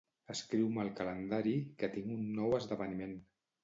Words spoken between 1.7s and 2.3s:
que tinc un